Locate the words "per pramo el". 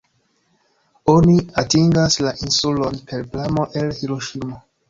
3.13-3.97